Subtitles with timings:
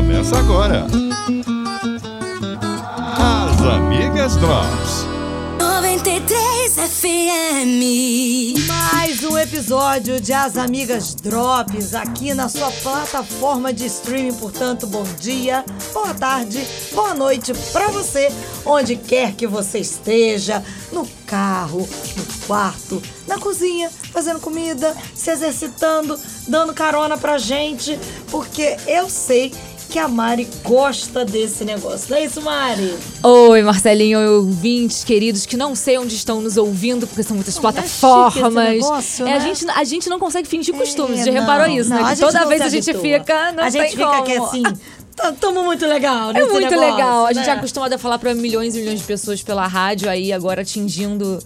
[0.00, 0.86] Começa agora.
[3.18, 5.04] As Amigas Drops.
[5.58, 8.66] 93 FM.
[8.66, 14.32] Mais um episódio de As Amigas Drops aqui na sua plataforma de streaming.
[14.32, 18.32] Portanto, bom dia, boa tarde, boa noite pra você,
[18.64, 21.86] onde quer que você esteja, no carro,
[22.16, 29.52] no quarto, na cozinha, fazendo comida, se exercitando, dando carona pra gente, porque eu sei
[29.90, 32.06] que a Mari gosta desse negócio.
[32.10, 32.94] Não é isso, Mari?
[33.22, 37.68] Oi, Marcelinho, ouvintes queridos que não sei onde estão nos ouvindo, porque são muitas Não,
[37.68, 38.68] é plataformas.
[38.68, 39.40] esse negócio, É, a, né?
[39.40, 41.20] gente, a gente não consegue fingir costumes.
[41.20, 42.02] É, Já não, reparou isso, não, né?
[42.02, 43.52] a Que gente toda não vez a gente fica.
[43.52, 44.22] Não a gente fica como.
[44.22, 44.62] aqui assim.
[45.16, 47.26] "Tá- Tamo muito legal É nesse muito negócio, legal.
[47.26, 47.52] A gente né?
[47.52, 51.38] é acostumado a falar pra milhões e milhões de pessoas pela rádio, aí agora atingindo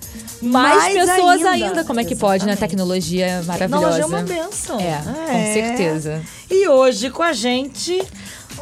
[0.42, 1.66] mais, Mais pessoas ainda.
[1.68, 1.84] ainda.
[1.84, 2.56] Como é que pode, né?
[2.56, 3.96] Tecnologia é maravilhosa.
[3.98, 4.80] Technologia é uma benção.
[4.80, 6.22] É, com certeza.
[6.50, 8.00] E hoje com a gente,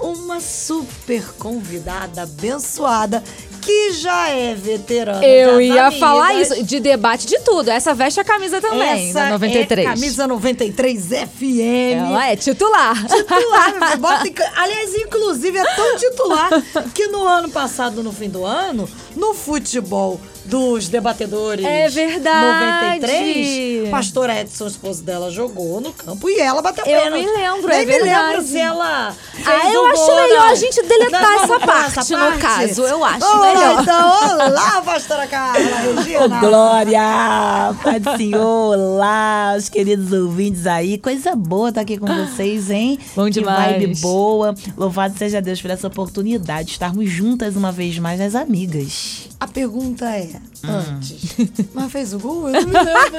[0.01, 3.22] uma super convidada abençoada
[3.63, 5.25] que já é veterana.
[5.25, 6.01] Eu ia amigas.
[6.01, 7.71] falar isso, de debate de tudo.
[7.71, 9.87] Essa veste a camisa também, Essa da 93.
[9.87, 12.09] É camisa 93 FM.
[12.09, 12.95] Ela é titular.
[13.07, 13.99] Titular.
[13.99, 16.51] Bota em- aliás, inclusive é tão titular
[16.93, 23.01] que no ano passado, no fim do ano, no futebol dos debatedores É verdade.
[23.01, 27.25] 93, pastor Edson, esposo dela, jogou no campo e ela bateu Eu pênalti.
[27.25, 28.27] me lembro, Nem é me verdade.
[28.33, 30.51] lembro se ela fez Ah, eu o acho gol, melhor não.
[30.51, 33.83] a gente deletar Nós essa vamos pular parte, no caso, eu acho Vamos lá, melhor.
[33.83, 36.25] Então, olá, pastora Carla Regina.
[36.25, 37.75] Ô, Glória!
[37.83, 40.99] Pai do Senhor, olá, os queridos ouvintes aí.
[40.99, 42.99] Coisa boa estar aqui com vocês, hein?
[43.15, 43.73] Bom Que demais.
[43.81, 44.55] vibe boa.
[44.77, 49.29] Louvado seja Deus por essa oportunidade de estarmos juntas uma vez mais as amigas.
[49.43, 50.29] A pergunta é,
[50.65, 50.69] Hum.
[50.95, 51.35] antes,
[51.75, 52.48] mas fez o gol?
[52.48, 53.19] Eu não me lembro.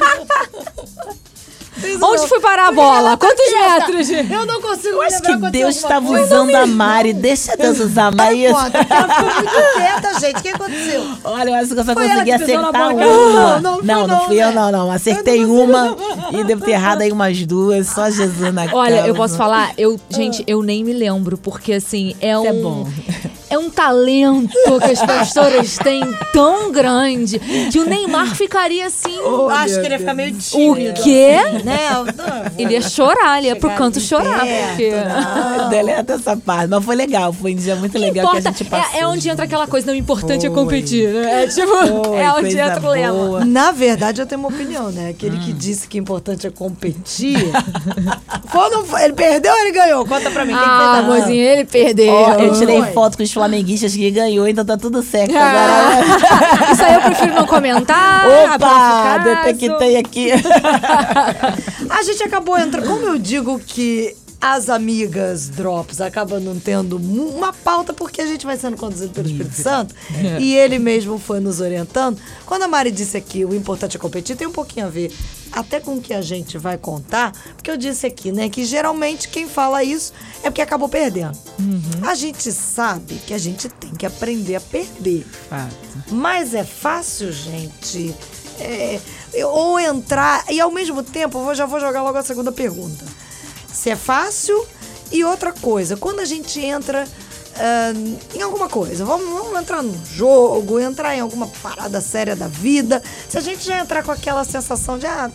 [1.83, 2.27] Onde gol.
[2.29, 3.17] foi parar a bola?
[3.17, 4.09] tá Quantos metros?
[4.31, 6.23] Eu não consigo Eu acho lembrar que Deus estava coisa.
[6.23, 7.11] usando a Mari.
[7.13, 8.45] Deixa Deus usar a Mari.
[8.45, 10.37] Ela ficou muito quieta, gente.
[10.37, 11.03] O que aconteceu?
[11.25, 13.59] Olha, eu acho que eu só Foi consegui acertar uma.
[13.59, 14.53] Não, não fui não, não, fui eu, né?
[14.53, 14.91] não, não.
[14.91, 15.97] Acertei Eu não uma
[16.39, 17.87] e devo ter errado aí umas duas.
[17.87, 22.15] Só Jesus na Olha, eu posso falar, eu, gente, eu nem me lembro, porque assim,
[22.21, 22.45] é um.
[22.45, 22.87] é bom.
[23.53, 24.49] É um talento
[24.83, 26.01] que as pastoras têm
[26.33, 27.37] tão grande
[27.71, 29.15] que o Neymar ficaria assim.
[29.15, 30.99] Eu acho que ele ia ficar meio tímido.
[30.99, 31.35] O quê?
[31.63, 31.79] Né?
[32.57, 34.41] Ele ia chorar, ele ia pro canto chorar.
[34.41, 34.91] perto, Porque.
[35.69, 36.67] Deleta essa parte.
[36.69, 37.33] Mas foi legal.
[37.33, 38.95] Foi um dia muito que legal importa que a gente passou.
[38.95, 40.63] é, é onde entra aquela coisa, não, o importante é Foi.
[40.63, 41.43] competir, né?
[41.43, 41.67] É tipo,
[42.05, 43.45] Foi, é onde entra o lema.
[43.45, 45.09] Na verdade, eu tenho uma opinião, né?
[45.09, 45.41] Aquele Hum.
[45.41, 47.37] que disse que o importante é competir.
[48.49, 49.03] foi não foi?
[49.03, 50.05] Ele perdeu ou ele ganhou?
[50.05, 50.53] Conta pra mim.
[50.55, 52.13] Ah, fez a- mozinho, ele perdeu.
[52.13, 55.35] Ó, eu tirei foto com os flamenguistas que ganhou, então tá tudo certo.
[55.35, 58.25] Ah, Agora, Isso aí eu prefiro não comentar.
[58.25, 60.29] opa, detectei aqui.
[61.89, 62.87] A gente acabou entrando.
[62.87, 64.15] Como eu digo que
[64.45, 69.25] as amigas Drops acabam não tendo uma pauta porque a gente vai sendo conduzido pelo
[69.25, 69.95] Espírito Santo
[70.37, 72.19] e ele mesmo foi nos orientando.
[72.45, 75.15] Quando a Mari disse aqui o importante é competir, tem um pouquinho a ver
[75.49, 79.29] até com o que a gente vai contar, porque eu disse aqui, né, que geralmente
[79.29, 80.11] quem fala isso
[80.43, 81.37] é porque acabou perdendo.
[82.05, 85.25] A gente sabe que a gente tem que aprender a perder.
[86.11, 88.13] Mas é fácil, gente.
[88.59, 88.99] é,
[89.45, 90.43] ou entrar.
[90.51, 93.05] E ao mesmo tempo, eu já vou jogar logo a segunda pergunta.
[93.73, 94.65] Se é fácil.
[95.11, 97.07] E outra coisa, quando a gente entra
[97.55, 97.93] ah,
[98.33, 103.01] em alguma coisa, vamos, vamos entrar num jogo, entrar em alguma parada séria da vida.
[103.29, 105.29] Se a gente já entrar com aquela sensação de, ah,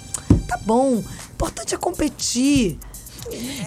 [0.48, 2.78] tá bom, importante é competir.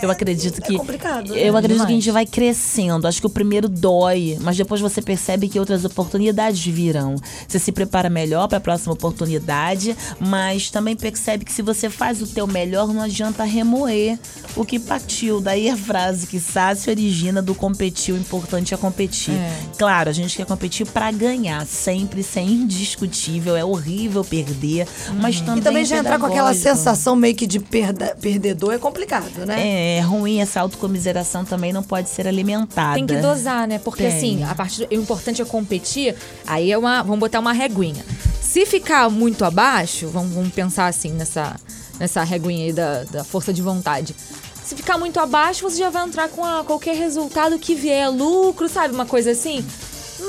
[0.02, 0.78] Eu acredito É que.
[0.78, 1.48] complicado, né?
[1.48, 2.04] Eu acredito que a Demais.
[2.04, 3.08] gente vai crescendo.
[3.08, 7.16] Acho que o primeiro dói, mas depois você percebe que outras oportunidades virão.
[7.48, 12.22] Você se prepara melhor para a próxima oportunidade, mas também percebe que se você faz
[12.22, 14.18] o teu melhor, não adianta remoer
[14.56, 15.40] o que partiu.
[15.42, 19.34] Daí a frase que Sá se origina do competir, o importante é competir.
[19.78, 23.56] Claro, a gente quer competir para ganhar, sempre, sem indiscutível.
[23.56, 24.88] É horrível perder,
[25.20, 25.60] mas também.
[25.60, 26.78] E também já é entrar com aquela pedagógico.
[26.78, 29.51] sensação meio que de perda- perdedor é complicado, né?
[29.60, 32.96] É, é ruim essa autocomiseração também não pode ser alimentada.
[32.96, 33.80] Tem que dosar, né?
[33.80, 34.16] Porque Tem.
[34.18, 36.16] assim, a partir do- o importante é competir,
[36.48, 37.02] aí é uma.
[37.04, 38.04] Vamos botar uma reguinha.
[38.42, 41.56] Se ficar muito abaixo, vamos, vamos pensar assim nessa,
[42.00, 44.16] nessa reguinha aí da, da força de vontade.
[44.64, 48.70] Se ficar muito abaixo, você já vai entrar com a- qualquer resultado que vier, lucro,
[48.70, 48.94] sabe?
[48.94, 49.66] Uma coisa assim.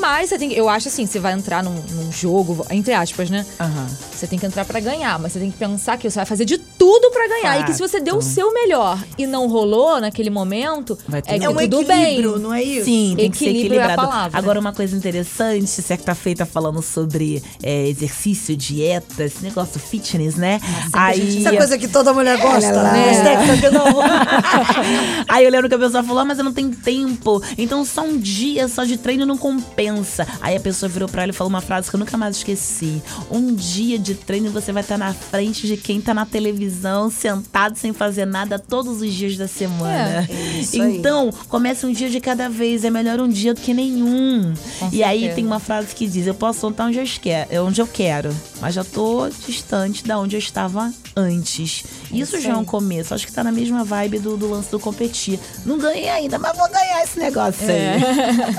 [0.00, 3.30] Mas você tem que, eu acho assim, você vai entrar num, num jogo, entre aspas,
[3.30, 3.44] né?
[3.60, 3.86] Aham.
[4.12, 6.44] Você tem que entrar pra ganhar, mas você tem que pensar que você vai fazer
[6.44, 7.60] de tudo pra ganhar.
[7.60, 11.38] E que se você deu o seu melhor e não rolou naquele momento, Vai é
[11.38, 12.02] que É um tudo bem.
[12.14, 12.84] equilíbrio, não é isso?
[12.84, 14.08] Sim, tem que ser Equilíbrio é a equilibrado.
[14.10, 14.38] palavra.
[14.38, 20.60] Agora, uma coisa interessante, certa-feita falando sobre é, exercício, dieta, esse negócio fitness, né?
[20.92, 23.12] Aí, Essa coisa que toda mulher gosta, né?
[23.12, 23.46] É.
[23.46, 24.00] Tá de novo.
[25.28, 27.42] Aí eu lembro que a pessoa falou, ah, mas eu não tenho tempo.
[27.58, 29.81] Então só um dia só de treino não compensa.
[30.40, 33.02] Aí a pessoa virou pra ela e falou uma frase que eu nunca mais esqueci.
[33.30, 37.76] Um dia de treino você vai estar na frente de quem tá na televisão, sentado
[37.76, 40.26] sem fazer nada todos os dias da semana.
[40.28, 40.98] É, isso aí.
[40.98, 42.84] então, comece um dia de cada vez.
[42.84, 44.52] É melhor um dia do que nenhum.
[44.92, 45.34] e aí certeza.
[45.36, 47.30] tem uma frase que diz: Eu posso voltar onde eu, esque-
[47.64, 51.84] onde eu quero, mas já tô distante da onde eu estava antes.
[52.10, 53.14] Isso já é um começo.
[53.14, 55.38] Acho que tá na mesma vibe do, do lance do competir.
[55.64, 58.02] Não ganhei ainda, mas vou ganhar esse negócio aí.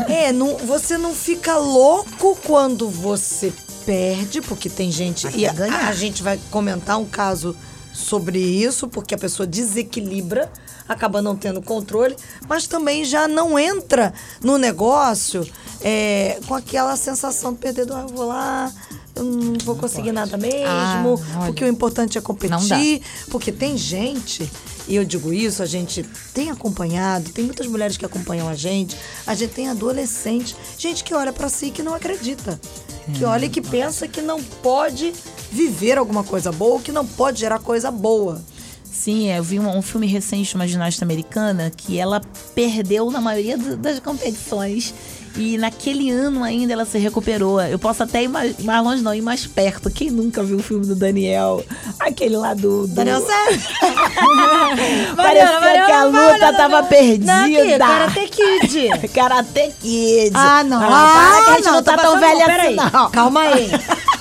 [0.14, 3.52] É, não, você não fica louco quando você
[3.86, 5.26] perde, porque tem gente.
[5.26, 5.88] Mas E a, ganhar.
[5.88, 7.56] a gente vai comentar um caso
[7.94, 10.52] sobre isso, porque a pessoa desequilibra,
[10.88, 12.16] acaba não tendo controle,
[12.48, 15.48] mas também já não entra no negócio
[15.82, 17.98] é, com aquela sensação de perdedor.
[17.98, 18.72] Ah, eu vou lá.
[19.16, 23.00] Eu não vou conseguir nada mesmo, Ah, porque o importante é competir.
[23.30, 24.52] Porque tem gente,
[24.88, 26.04] e eu digo isso, a gente
[26.34, 28.96] tem acompanhado, tem muitas mulheres que acompanham a gente,
[29.26, 32.60] a gente tem adolescente, gente que olha pra si e que não acredita.
[33.14, 35.14] Que olha e que pensa que não pode
[35.52, 38.42] viver alguma coisa boa, que não pode gerar coisa boa.
[38.90, 42.22] Sim, é, eu vi um, um filme recente de uma ginasta americana que ela
[42.56, 44.94] perdeu na maioria do- das competições.
[45.36, 47.60] E naquele ano ainda ela se recuperou.
[47.62, 49.90] Eu posso até ir mais, mais longe, não, ir mais perto.
[49.90, 51.66] Quem nunca viu o filme do Daniel?
[52.00, 52.86] Aquele lá do.
[52.86, 52.94] do...
[52.94, 53.70] Daniel Sérgio.
[55.16, 57.34] Parecia que a luta tava perdida.
[57.34, 58.90] Não, aqui, Karate Kid.
[59.14, 60.32] Karate Kid.
[60.36, 60.80] Ah, não.
[60.80, 63.10] para que a gente não, tô tá tão passando- velha assim, não.
[63.12, 63.70] Calma aí.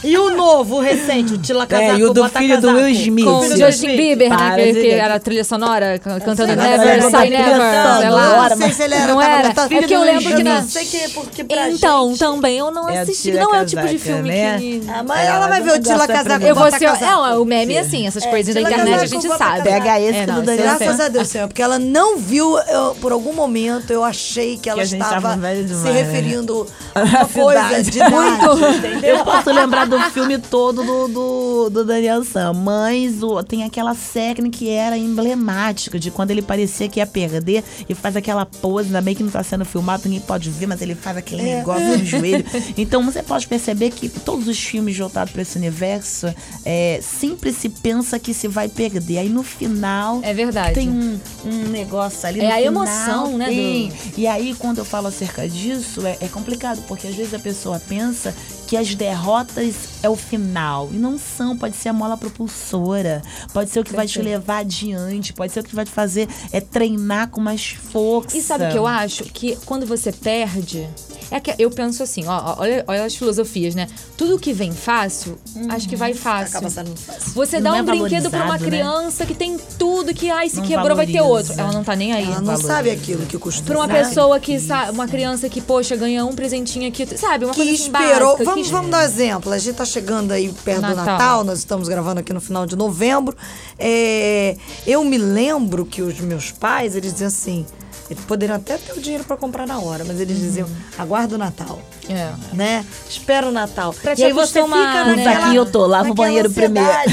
[0.05, 2.71] E o novo, o recente, o Tila Casaco, É, e o do filho do.
[2.73, 3.25] Will Smith.
[3.25, 3.97] Com o Filho do Justin Smith.
[3.97, 4.57] Bieber, né?
[4.57, 7.57] Que, que era a trilha sonora can- cantando Never, Say Never,
[8.01, 8.32] sei lá.
[8.49, 9.49] Sonora, Não sei se ele era, Não tava era?
[9.49, 10.43] cantando É porque eu Filho lembro que.
[10.43, 13.23] Não sei que, porque pra Então, gente- também eu não É a assisti.
[13.31, 14.59] Tira Não é o tipo de filme né?
[14.59, 14.83] que...
[14.89, 16.81] Ah, mas ela vai ver o Tila é Casaco, pra Eu vou ser.
[16.81, 17.27] Casaco.
[17.27, 19.63] É, o meme, assim, essas coisas da internet a gente sabe.
[19.63, 20.79] Pega esse É, que não, do Daniel eu.
[20.79, 24.69] Graças a Deus, Senhor, porque ela não viu, eu, por algum momento eu achei que
[24.69, 25.93] ela estava se né?
[25.93, 29.17] referindo a uma coisa de entendeu?
[29.17, 33.95] Eu posso lembrar do filme todo do, do, do Daniel Sam, mas o, tem aquela
[33.95, 38.87] cena que era emblemática de quando ele parecia que ia perder e faz aquela pose,
[38.89, 41.99] ainda bem que não tá sendo filmado, ninguém pode ver, mas ele faz aquele negócio
[41.99, 42.45] no joelho.
[42.77, 46.33] Então você pode perceber que todos os filmes voltados para esse universo
[46.65, 49.19] é, sempre se pensa que se vai perder.
[49.19, 50.75] Aí no final É verdade.
[50.75, 53.93] tem um, um negócio ali É a final, emoção, né, tem.
[54.17, 57.81] E aí, quando eu falo acerca disso, é, é complicado, porque às vezes a pessoa
[57.89, 58.35] pensa
[58.73, 60.89] que as derrotas é o final.
[60.91, 63.21] E não são, pode ser a mola propulsora.
[63.53, 66.27] Pode ser o que vai te levar adiante, pode ser o que vai te fazer
[66.51, 68.35] é treinar com mais força.
[68.35, 69.25] E sabe o que eu acho?
[69.25, 70.89] Que quando você perde.
[71.31, 73.89] É que eu penso assim, ó, olha, olha as filosofias, né?
[74.19, 75.39] Tudo que vem fácil,
[75.71, 76.59] acho que vai fácil.
[76.59, 77.33] Acaba sendo fácil.
[77.33, 78.67] Você Não dá é um brinquedo pra uma né?
[78.67, 81.53] criança que tem tudo, que ai, se Não quebrou vai ter valoriza.
[81.53, 81.63] outro.
[81.63, 82.25] Ela não tá nem aí.
[82.25, 82.69] Ela não valoriza.
[82.69, 83.65] sabe aquilo que custou.
[83.65, 87.47] Pra uma pessoa que, sabe, uma criança que, poxa, ganha um presentinho aqui, sabe?
[87.47, 88.33] Uma que coisa assim esperou.
[88.33, 89.53] básica, vamos, que- vamos dar um exemplo.
[89.53, 91.05] A gente tá chegando aí perto do Natal.
[91.07, 93.37] Natal, nós estamos gravando aqui no final de novembro.
[93.79, 94.57] É,
[94.87, 97.65] eu me lembro que os meus pais, eles diziam assim.
[98.13, 100.69] Eles poderiam até ter o dinheiro para comprar na hora, mas eles diziam:
[100.99, 101.81] aguarda o Natal.
[102.09, 102.33] É.
[102.55, 102.85] Né?
[103.09, 103.95] Espera o Natal.
[103.95, 105.17] Pra e aí você fica né?
[105.17, 106.89] naquela, Aqui eu tô, lava o banheiro primeiro.
[106.89, 107.05] né?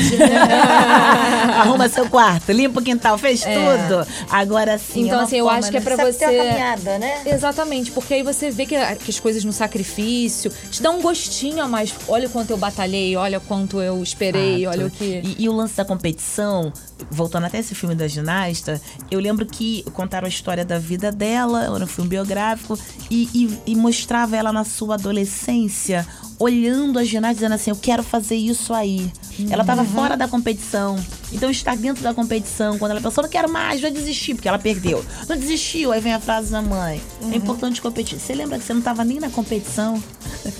[1.59, 4.05] Arruma seu quarto, limpa o quintal, fez tudo.
[4.29, 5.05] Agora sim.
[5.05, 5.85] Então, é uma assim, eu acho que é né?
[5.85, 6.19] pra você.
[6.19, 7.21] ter a caminhada, né?
[7.25, 11.63] Exatamente, porque aí você vê que, que as coisas no sacrifício te dá um gostinho
[11.63, 11.93] a mais.
[12.07, 14.73] Olha o quanto eu batalhei, olha o quanto eu esperei, Fato.
[14.75, 15.21] olha o que.
[15.23, 16.73] E, e o lance da competição,
[17.09, 21.63] voltando até esse filme da ginasta, eu lembro que contaram a história da vida dela,
[21.75, 22.77] era um filme biográfico,
[23.11, 26.05] e, e- e mostrava ela na sua adolescência,
[26.39, 29.11] olhando a ginasta, dizendo assim: Eu quero fazer isso aí.
[29.49, 30.97] Ela estava fora da competição.
[31.31, 34.57] Então, estar dentro da competição, quando ela pensou, não quero mais, vai desistir, porque ela
[34.57, 35.05] perdeu.
[35.27, 38.19] Não desistiu, aí vem a frase da mãe: É importante competir.
[38.19, 40.01] Você lembra que você não estava nem na competição?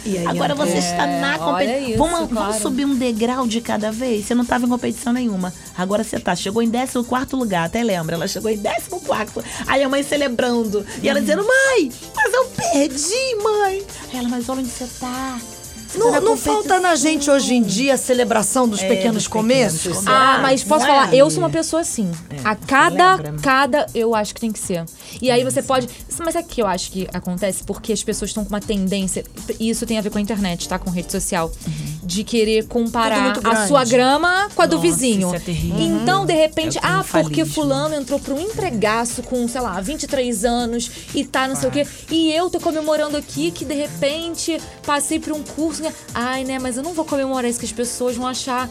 [0.06, 1.98] E aí, Agora você É, está na olha competição.
[1.98, 2.62] Vamos, vamos claro.
[2.62, 4.26] subir um degrau de cada vez?
[4.26, 5.54] Você não estava em competição nenhuma.
[5.78, 6.36] Agora você tá.
[6.36, 8.16] Chegou em 14 lugar, até lembra.
[8.16, 9.48] Ela chegou em 14.
[9.68, 10.86] Aí a mãe celebrando.
[11.02, 13.84] E ela dizendo: Mãe, mas eu perdi, mãe.
[14.14, 15.40] Aí ela, mas olha onde você tá.
[15.96, 19.82] Não, não falta na gente hoje em dia a celebração dos É, pequenos dos começos?
[19.82, 20.08] pequenos?
[20.08, 22.12] Ah, mas posso Não é, falar, eu sou uma pessoa assim.
[22.44, 24.86] a cada, cada, eu acho que tem que ser.
[25.22, 25.88] E aí você pode.
[26.20, 29.24] Mas é que eu acho que acontece porque as pessoas estão com uma tendência.
[29.60, 30.78] E isso tem a ver com a internet, tá?
[30.80, 31.52] Com rede social.
[32.04, 35.28] De querer comparar a sua grama com a do Nossa, vizinho.
[35.28, 35.80] isso é terrível.
[35.80, 40.46] Então, de repente, É ah, porque fulano entrou pra um empregaço com, sei lá, 23
[40.46, 41.86] anos e tá não sei o quê.
[42.10, 45.84] E eu tô comemorando aqui que de repente passei por um curso.
[45.84, 45.94] Né?
[46.14, 46.58] Ai, né?
[46.60, 48.70] Mas eu não vou comemorar isso que as pessoas vão achar.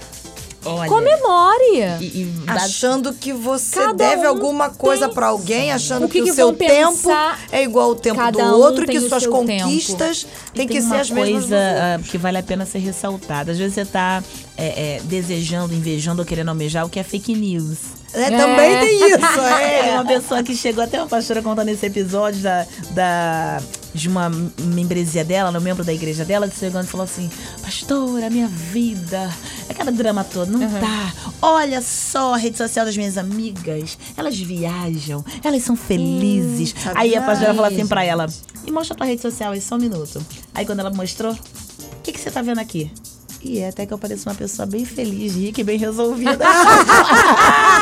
[0.65, 1.99] Olha, Comemore!
[2.00, 6.09] e, e Achando que você Cada deve um alguma coisa tem- pra alguém, achando O
[6.09, 7.38] que que, que o seu tempo pensar?
[7.53, 10.87] é igual ao tempo Cada do um outro, tem que suas conquistas têm que ser
[10.88, 11.31] uma as mesmas.
[11.31, 12.09] coisa dos outros.
[12.09, 13.53] ah, que vale a pena ser ressaltada.
[13.53, 14.23] Às vezes você tá
[14.57, 17.79] é, é, desejando, invejando ou querendo almejar o que é fake news.
[18.12, 19.19] É, também tem isso,
[19.61, 19.95] É é.
[19.95, 23.62] uma pessoa que chegou até uma pastora contando esse episódio da, da,
[23.93, 27.31] de uma membresia dela, no membro da igreja dela, chegando e falou assim:
[27.62, 29.31] Pastora, minha vida.
[29.69, 31.12] Aquela drama toda, não tá.
[31.43, 33.99] Olha só a rede social das minhas amigas.
[34.17, 36.73] Elas viajam, elas são felizes.
[36.73, 38.27] Hum, Aí a pastora falou assim pra ela:
[38.67, 40.25] E mostra a tua rede social aí, só um minuto.
[40.55, 42.91] Aí quando ela mostrou, o que, que você tá vendo aqui?
[43.41, 46.45] E é até que eu pareço uma pessoa bem feliz, rica e bem resolvida.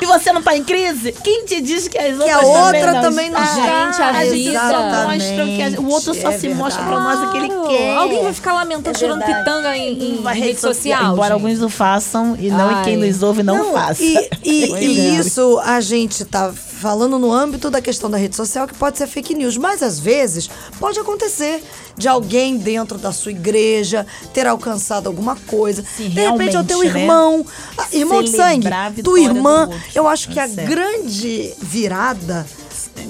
[0.00, 1.12] e você não tá em crise?
[1.12, 3.60] Quem te diz que as outras a outra não também não estão?
[3.64, 3.86] está.
[3.92, 7.04] Gente, a As vida- mostram que a- o outro só É se mostra verdade.
[7.04, 7.48] pra nós o que ele
[7.78, 7.96] quer.
[7.96, 9.44] Alguém vai ficar lamentando, É chorando verdade.
[9.44, 11.12] pitanga em, em Uma rede social.
[11.12, 11.44] Embora gente.
[11.44, 13.08] alguns o façam e não, e quem Ai.
[13.08, 14.02] nos ouve não, faça.
[14.02, 15.20] E, e- e é.
[15.20, 19.06] isso a gente tá falando no âmbito da questão da rede social, que pode ser
[19.06, 21.62] fake news, mas às vezes pode acontecer
[21.96, 25.82] de alguém dentro da sua igreja ter alcançado alguma coisa.
[25.96, 27.02] Sim, de repente é o teu realmente, né?
[27.02, 27.46] irmão,
[27.78, 28.68] ah, irmão de sangue,
[29.02, 29.70] tua irmã.
[29.94, 30.68] Eu acho que a Certo.
[30.68, 32.46] grande virada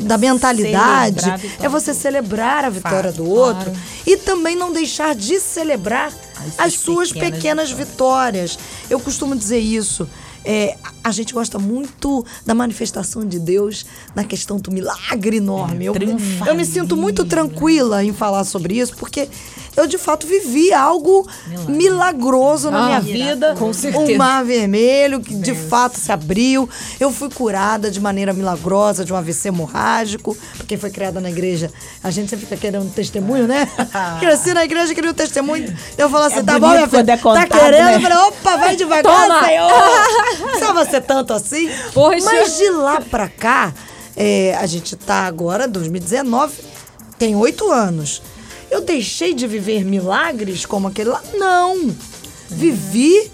[0.00, 1.24] da mentalidade
[1.60, 3.72] é você celebrar a vitória Fato, do outro
[4.06, 6.12] e também não deixar de celebrar
[6.58, 8.58] As as suas pequenas pequenas vitórias.
[8.88, 10.08] Eu costumo dizer isso.
[10.48, 13.84] É, a gente gosta muito da manifestação de Deus
[14.14, 15.86] na questão do milagre enorme.
[15.86, 15.94] eu,
[16.46, 19.28] eu me sinto muito tranquila em falar sobre isso, porque
[19.76, 21.26] eu de fato vivi algo
[21.68, 23.54] milagroso na Ah, minha vida.
[23.58, 24.12] com certeza.
[24.12, 26.68] Um mar vermelho que de fato se abriu.
[26.98, 31.70] Eu fui curada de maneira milagrosa de um AVC hemorrágico, porque foi criada na igreja.
[32.02, 33.68] A gente sempre fica querendo testemunho, né?
[34.20, 35.74] Cresci na igreja, queria um testemunho.
[35.98, 37.84] Eu falo assim, É tá bom, minha filha, é tá contado, querendo?
[37.84, 37.96] né?
[37.96, 39.44] Eu falei, opa, vai devagar, Toma.
[39.44, 39.70] Senhor.
[40.46, 41.68] Precisava ser tanto assim.
[41.92, 42.24] Poxa.
[42.24, 43.72] Mas de lá pra cá,
[44.16, 46.54] é, a gente tá agora, 2019,
[47.18, 48.22] tem oito anos.
[48.76, 51.22] Eu deixei de viver milagres como aquele lá?
[51.32, 51.96] Não.
[52.50, 53.30] Vivi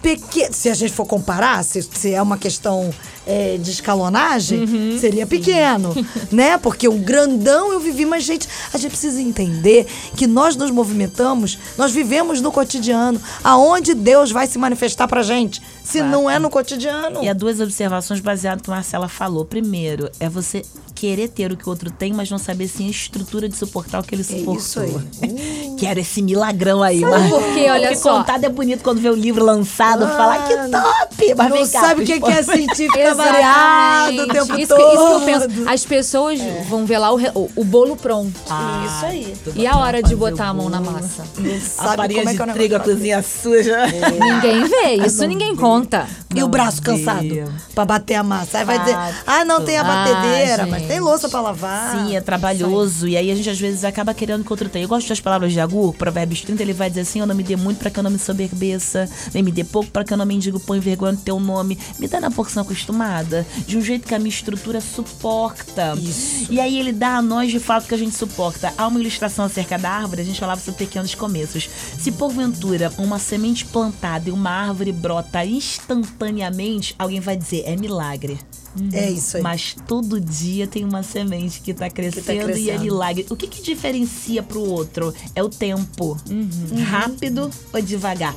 [0.00, 0.52] pequeno.
[0.52, 2.94] Se a gente for comparar, se, se é uma questão
[3.26, 5.92] é, de escalonagem, seria pequeno,
[6.30, 6.56] né?
[6.58, 9.84] Porque o grandão eu vivi, mas, gente, a gente precisa entender
[10.16, 15.60] que nós nos movimentamos, nós vivemos no cotidiano, aonde Deus vai se manifestar pra gente,
[15.82, 17.20] se não é no cotidiano.
[17.24, 19.44] E há duas observações baseadas no que a Marcela falou.
[19.44, 20.62] Primeiro, é você
[20.94, 24.00] querer ter o que o outro tem, mas não saber se tem estrutura de suportar
[24.00, 24.56] o que ele suportou.
[24.56, 25.73] isso aí.
[25.78, 27.00] Quero esse milagrão aí.
[27.00, 27.66] Sabe mas- por quê?
[27.70, 28.18] Olha Porque só.
[28.18, 31.34] contado é bonito quando vê o livro lançado, fala que top!
[31.36, 34.80] Mas não sabe o que, que é sentir ficar variado o tempo isso todo.
[34.88, 35.68] Que, isso que eu penso.
[35.68, 38.32] As pessoas vão ver lá o, o, o bolo pronto.
[38.86, 39.34] Isso aí.
[39.54, 41.24] E a hora de botar a mão na massa?
[41.38, 43.86] Não A sabe farinha como é de que é o trigo, a cozinha suja.
[44.20, 46.06] Ninguém vê, isso ninguém conta.
[46.34, 48.58] E o braço Não cansado pra bater a massa.
[48.58, 49.14] Aí vai dizer, Fato.
[49.26, 51.92] ah, não tem a Ah, batedeira, mas tem louça pra lavar.
[51.92, 53.06] Sim, é trabalhoso.
[53.06, 54.84] E aí a gente às vezes acaba querendo que o outro tenha.
[54.84, 57.42] Eu gosto das palavras de Agur, Provérbios 30, ele vai dizer assim: Eu não me
[57.42, 60.16] dê muito pra que eu não me soberbeça, nem me dê pouco pra que eu
[60.16, 61.78] não mendigo põe vergonha no teu nome.
[61.98, 65.94] Me dá na porção acostumada, de um jeito que a minha estrutura suporta.
[65.98, 66.52] Isso.
[66.52, 68.72] E aí ele dá a nós de fato que a gente suporta.
[68.76, 71.68] Há uma ilustração acerca da árvore, a gente falava sobre pequenos começos.
[71.98, 78.38] Se porventura uma semente plantada e uma árvore brota instantaneamente, alguém vai dizer: É milagre.
[78.92, 79.42] É isso aí.
[79.42, 82.82] Mas todo dia tem uma semente que tá crescendo, e é crescendo.
[82.82, 83.26] milagre.
[83.30, 85.14] O que que diferencia pro outro?
[85.34, 86.18] É o tempo.
[86.28, 86.82] Uhum.
[86.84, 88.34] Rápido ou devagar?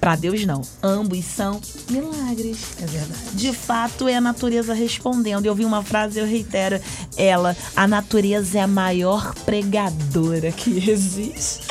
[0.00, 0.62] Pra Deus não.
[0.82, 2.58] Ambos são milagres.
[2.80, 3.20] É verdade.
[3.34, 5.46] De fato, é a natureza respondendo.
[5.46, 6.80] Eu vi uma frase, eu reitero
[7.16, 7.56] ela.
[7.74, 11.66] A natureza é a maior pregadora que existe.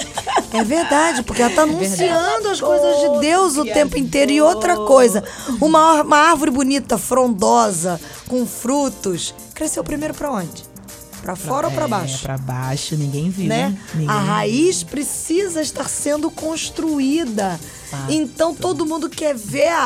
[0.59, 4.31] É verdade, porque ela tá anunciando as coisas de Deus o que tempo inteiro.
[4.31, 5.23] E outra coisa,
[5.61, 10.63] uma, uma árvore bonita, frondosa, com frutos, cresceu primeiro pra onde?
[11.21, 12.21] Pra fora ou pra É, baixo?
[12.21, 13.47] pra baixo, ninguém viu.
[13.47, 13.75] Né?
[13.95, 14.27] Ninguém A viu.
[14.27, 17.59] raiz precisa estar sendo construída.
[18.09, 19.81] Então todo mundo quer ver a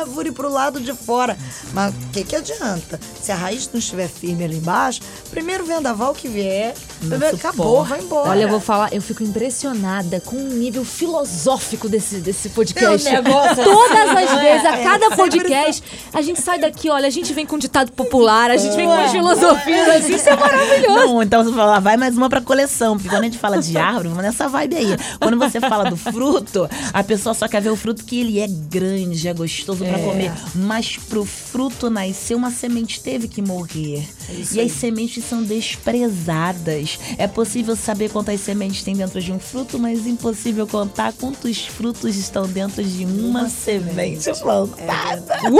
[0.00, 1.36] árvore pro lado de fora.
[1.72, 2.98] Mas o que, que adianta?
[3.20, 5.00] Se a raiz não estiver firme ali embaixo,
[5.30, 8.30] primeiro vendaval que vier, primeiro, acabou, vai embora.
[8.30, 13.08] Olha, eu vou falar, eu fico impressionada com o nível filosófico desse, desse podcast.
[13.08, 16.90] É um negócio Todas as assim, vezes, a é, cada podcast, a gente sai daqui,
[16.90, 20.28] olha, a gente vem com ditado popular, a gente vem com umas filosofias assim, isso
[20.28, 21.06] é maravilhoso.
[21.06, 22.96] Não, então você fala, vai mais uma pra coleção.
[22.96, 24.96] Porque quando a gente fala de árvore, vamos nessa vibe aí.
[25.20, 28.46] Quando você fala do fruto, a pessoa só quer ver o fruto que ele é
[28.48, 30.32] grande, é gostoso pra comer.
[30.54, 34.06] Mas pro fruto nascer, uma semente teve que morrer.
[34.52, 36.98] e as sementes são desprezadas.
[37.18, 42.16] É possível saber quantas sementes tem dentro de um fruto, mas impossível contar quantos frutos
[42.16, 45.40] estão dentro de uma, semente plantada.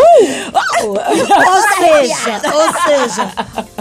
[0.83, 0.97] Ou
[1.77, 3.33] seja, ou seja,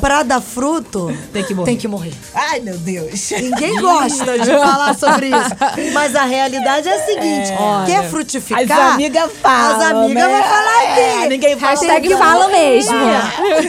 [0.02, 1.66] pra dar fruto, Tem que morrer.
[1.66, 2.14] Tem que morrer.
[2.34, 3.32] Ai, meu Deus.
[3.32, 5.94] Ninguém gosta de falar sobre isso.
[5.94, 7.52] Mas a realidade é a seguinte:
[7.92, 8.62] quer frutificar?
[8.88, 10.30] As amigas falam, As amigas né?
[10.40, 11.00] vão falar aqui.
[11.00, 12.96] É, ninguém fala Hashtag fala mesmo.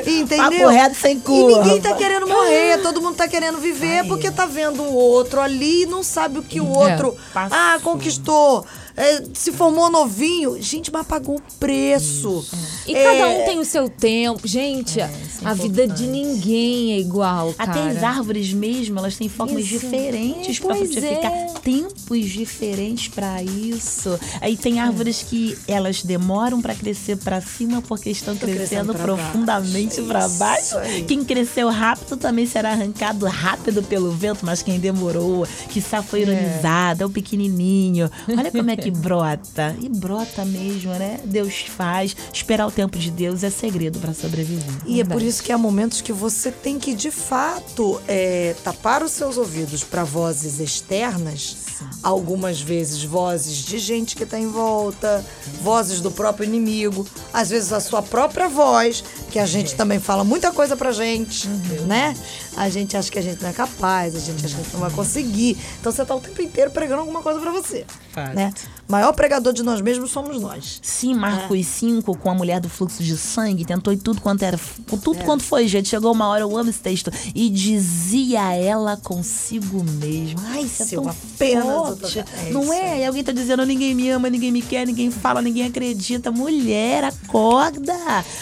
[0.07, 0.50] Entendeu?
[0.50, 1.62] Papo reto sem E curva.
[1.65, 5.83] ninguém tá querendo morrer, todo mundo tá querendo viver porque tá vendo o outro ali
[5.83, 7.57] e não sabe o que o outro Passou.
[7.59, 8.65] ah, conquistou.
[8.97, 10.57] é, se formou novinho.
[10.61, 12.45] Gente, mas pagou o preço.
[12.90, 14.47] E É, cada um tem o seu tempo.
[14.47, 15.11] Gente, é
[15.44, 16.02] a vida importante.
[16.02, 17.70] de ninguém é igual, cara.
[17.70, 19.78] Até as árvores mesmo, elas têm formas Isso.
[19.80, 21.47] diferentes É, para frutificar, é.
[21.62, 24.18] tempos diferentes para isso.
[24.40, 30.28] Aí tem árvores que elas demoram para crescer para cima porque estão crescendo profundamente para
[30.30, 30.76] baixo.
[31.06, 36.02] Quem cresceu rápido também será arrancado rápido pelo vento, mas quem demorou, que só É.
[36.02, 38.11] foi ironizado, é o pequenininho.
[38.28, 39.76] Olha como é que brota.
[39.80, 41.20] E brota mesmo, né?
[41.25, 42.16] Deus faz.
[42.32, 44.64] Esperar o tempo de Deus é segredo para sobreviver.
[44.87, 49.02] E é por isso que há momentos que você tem que, de fato, é, tapar
[49.02, 51.56] os seus ouvidos para vozes externas.
[52.02, 55.25] Algumas vezes vozes de gente que está em volta,
[55.62, 60.22] vozes do próprio inimigo, às vezes a sua própria voz, que a gente também fala
[60.22, 61.49] muita coisa pra gente,
[61.87, 62.14] né?
[62.57, 64.73] A gente acha que a gente não é capaz, a gente acha que a gente
[64.73, 65.57] não vai conseguir.
[65.80, 68.35] Então você tá o tempo inteiro pregando alguma coisa pra você, Fato.
[68.35, 68.52] né?
[68.88, 70.80] Maior pregador de nós mesmos somos nós.
[70.83, 74.59] Sim, Marcos 5, com a mulher do fluxo de sangue, tentou em tudo quanto era,
[74.88, 75.88] com tudo quanto foi, gente.
[75.88, 77.11] Chegou uma hora, eu amo esse texto.
[77.35, 80.42] E dizia ela consigo mesma.
[80.49, 82.19] Ai, isso é Se eu tão apenas forte.
[82.19, 83.00] é Não é?
[83.00, 86.33] E alguém tá dizendo, ninguém me ama, ninguém me quer, ninguém fala, ninguém acredita.
[86.33, 87.95] Mulher, acorda.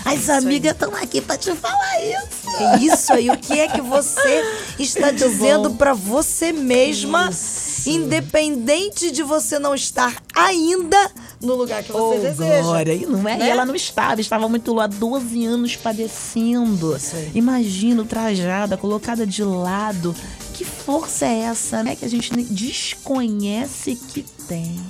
[0.04, 2.48] As amigas estão aqui pra te falar isso.
[2.58, 3.28] É isso aí.
[3.30, 3.97] O que é que você
[4.78, 7.30] está dizendo pra você mesma,
[7.86, 12.62] independente de você não estar ainda no lugar que você Oh, deseja?
[12.62, 12.92] glória.
[12.94, 13.36] E não é?
[13.36, 13.46] Né?
[13.46, 16.94] E ela não estava, estava muito há 12 anos padecendo.
[17.14, 17.30] aí.
[17.34, 20.14] Imagina, trajada, colocada de lado.
[20.54, 21.94] Que força é essa, né?
[21.94, 24.80] Que a gente desconhece que tem.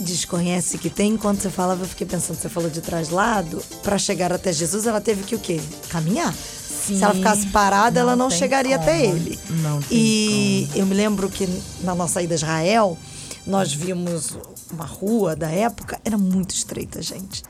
[0.00, 1.12] Desconhece que tem.
[1.12, 3.62] Enquanto você falava, eu fiquei pensando, você falou de traslado.
[3.82, 5.60] Pra chegar até Jesus, ela teve que o quê?
[5.90, 6.32] Caminhar.
[6.96, 9.16] Se ela ficasse parada, ela Não não tem chegaria até como.
[9.16, 9.38] ele.
[9.62, 11.48] Não E eu me lembro que
[11.82, 12.98] na nossa ida a Israel,
[13.46, 14.36] nós vimos
[14.70, 17.42] uma rua da época, era muito estreita, gente.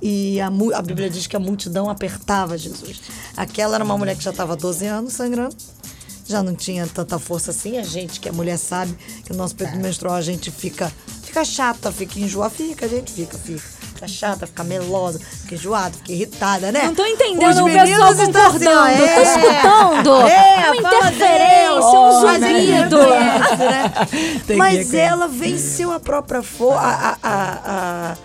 [0.00, 3.00] E a, a Bíblia diz que a multidão apertava Jesus.
[3.36, 5.54] Aquela era uma mulher que já estava 12 anos sangrando.
[6.26, 7.78] Já não tinha tanta força assim.
[7.78, 10.90] A gente, que é mulher, sabe que o nosso período menstrual a gente fica,
[11.22, 12.50] fica chata, fica enjoada.
[12.54, 13.62] Fica, a gente fica, fica.
[14.02, 16.82] Fica chata, fica melosa, fica enjoada, fica irritada, né?
[16.86, 18.44] Não tô entendendo Os o pessoal estão concordando.
[18.50, 19.22] assim, ó, Tô é.
[19.22, 20.28] escutando.
[20.28, 22.98] É, uma fala interferência, um zumbido.
[22.98, 24.56] né?
[24.58, 26.80] Mas ela venceu a própria força.
[26.82, 28.16] A, a, a-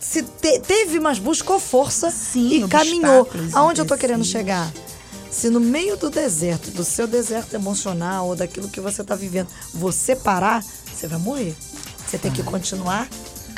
[0.00, 3.28] se te- teve, mas buscou força Sim, e caminhou.
[3.52, 4.72] Aonde eu tô querendo chegar?
[5.30, 9.48] Se no meio do deserto, do seu deserto emocional ou daquilo que você tá vivendo,
[9.74, 11.54] você parar, você vai morrer.
[12.06, 13.06] Você tem que continuar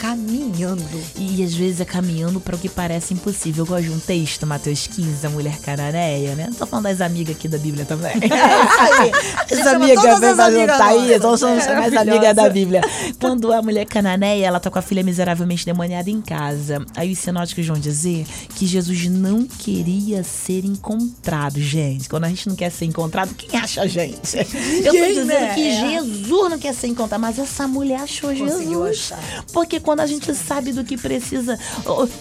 [0.00, 0.82] caminhando.
[1.14, 3.64] E às vezes é caminhando para o que parece impossível.
[3.64, 6.46] Eu gosto de um texto, Mateus 15, a mulher cananeia, né?
[6.46, 8.12] Não tô falando das amigas aqui da Bíblia também.
[9.50, 12.80] As chama amigas vem as pra juntar aí, nós somos É, mais amigas da Bíblia.
[13.20, 16.84] Quando a mulher cananeia, ela tá com a filha miseravelmente demoniada em casa.
[16.96, 22.08] Aí os sinóticos vão dizer que Jesus não queria ser encontrado, gente.
[22.08, 24.38] Quando a gente não quer ser encontrado, quem acha a gente?
[24.38, 25.54] Eu tô dizendo né?
[25.54, 25.90] que É.
[25.90, 29.12] Jesus não quer ser encontrado, mas essa mulher achou Jesus.
[29.52, 31.58] Porque quando a gente sabe do que precisa,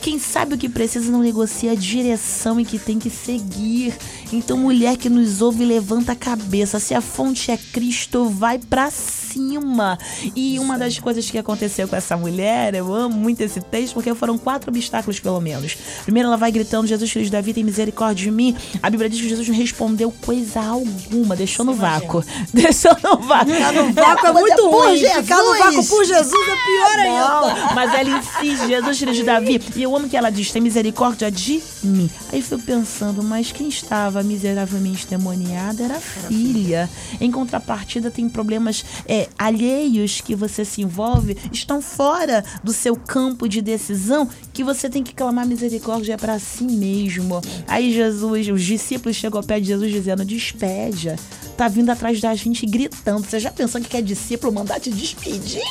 [0.01, 3.93] quem sabe o que precisa não negocia a direção em que tem que seguir.
[4.33, 6.79] Então, mulher que nos ouve, levanta a cabeça.
[6.79, 9.28] Se a fonte é Cristo, vai pra cima.
[9.29, 9.97] Cima.
[10.35, 14.13] E uma das coisas que aconteceu com essa mulher, eu amo muito esse texto, porque
[14.15, 15.77] foram quatro obstáculos, pelo menos.
[16.03, 18.55] Primeiro, ela vai gritando: Jesus, filho de Davi, tem misericórdia de mim.
[18.81, 22.23] A Bíblia diz que Jesus não respondeu coisa alguma, deixou no vácuo.
[22.53, 23.53] Deixou no vácuo.
[23.53, 24.97] Ficar no vácuo é muito Por ruim.
[24.97, 25.21] Jesus.
[25.21, 27.19] Ficar no vácuo por Jesus é pior ainda.
[27.19, 29.61] Não, mas ela insiste, Jesus, filho de Davi.
[29.75, 32.09] E eu amo que ela diz: tem misericórdia de mim.
[32.31, 36.89] Aí fico pensando, mas quem estava miseravelmente demoniada era a filha.
[37.19, 43.47] Em contrapartida, tem problemas é, alheios que você se envolve, estão fora do seu campo
[43.47, 47.41] de decisão, que você tem que clamar misericórdia para si mesmo.
[47.67, 51.15] Aí Jesus, os discípulos chegam ao pé de Jesus dizendo: despeja.
[51.57, 53.25] Tá vindo atrás da gente gritando.
[53.25, 55.61] Você já pensou que é discípulo mandar te despedir?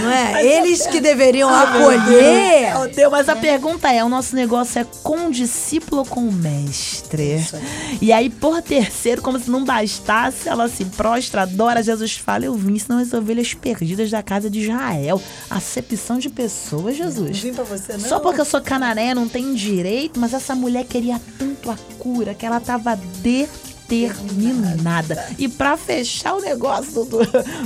[0.00, 0.32] Não é?
[0.32, 2.72] Mas Eles a- que deveriam Ah, acolher.
[2.78, 6.20] Meu Deus, mas a pergunta é: o nosso negócio é com o discípulo ou com
[6.26, 7.44] o mestre?
[8.00, 11.82] E aí, por terceiro, como se não bastasse, ela se prostra, adora.
[11.82, 15.20] Jesus fala: Eu vim, senão as ovelhas perdidas da casa de Israel.
[15.50, 17.38] Acepção de pessoas, Jesus.
[17.40, 18.00] Vim pra você, não.
[18.08, 22.34] Só porque eu sou canané, não tem direito, mas essa mulher queria tanto a cura
[22.34, 22.96] que ela tava
[23.88, 25.26] determinada.
[25.38, 27.18] E pra fechar o negócio do-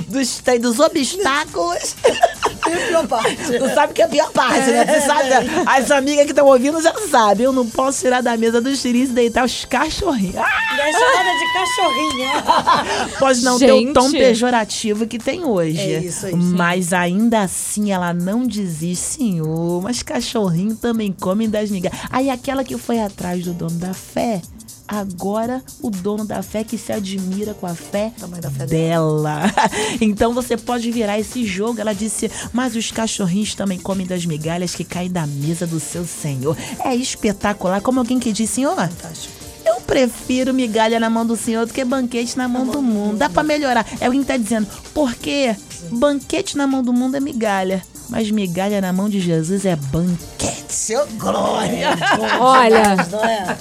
[0.09, 1.94] dos, dos obstáculos.
[2.72, 3.37] A pior parte.
[3.37, 4.85] Tu sabe que é a pior parte, né?
[4.85, 5.28] Tu sabe,
[5.66, 7.44] as amigas que estão ouvindo já sabem.
[7.44, 10.37] Eu não posso tirar da mesa dos tirinhos e deitar os cachorrinhos.
[10.37, 13.11] Ah, É chamada de cachorrinha.
[13.18, 15.78] pode não ter o tom pejorativo que tem hoje.
[15.78, 19.83] É isso aí, Mas ainda assim ela não desiste, senhor.
[19.83, 21.98] Mas cachorrinho também comem das migalhas.
[22.11, 24.40] Aí aquela que foi atrás do dono da fé.
[24.90, 28.12] Agora o dono da fé que se admira com a fé
[28.57, 29.42] fé dela.
[30.00, 31.81] Então você pode virar esse jogo.
[31.81, 36.05] Ela disse: Mas os cachorrinhos também comem das migalhas que caem da mesa do seu
[36.05, 36.57] senhor.
[36.85, 37.81] É espetacular.
[37.81, 38.74] Como alguém que diz, senhor.
[38.74, 39.35] Fantástico.
[39.64, 43.18] Eu prefiro migalha na mão do senhor do que banquete na mão do mundo.
[43.18, 43.87] Dá pra melhorar.
[44.00, 44.66] É o que tá dizendo.
[44.92, 45.55] Porque
[45.92, 47.83] banquete na mão do mundo é migalha.
[48.10, 50.64] Mas migalha na mão de Jesus é banquete.
[50.72, 51.88] Seu glória!
[52.40, 53.56] Olha, Não é?